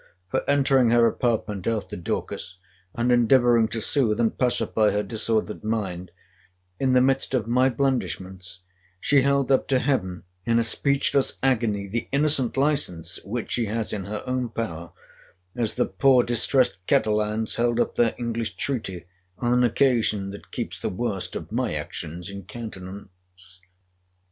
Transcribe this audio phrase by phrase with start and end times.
[0.31, 2.57] —For entering her apartment after Dorcas;
[2.95, 6.09] and endeavouring to soothe and pacify her disordered mind;
[6.79, 8.61] in the midst of my blandishments,
[8.99, 13.93] she held up to Heaven, in a speechless agony, the innocent license (which she has
[13.93, 14.91] in her own power);
[15.55, 19.05] as the poor distressed Catalans held up their English treaty,
[19.37, 23.61] on an occasion that keeps the worst of my actions in countenance.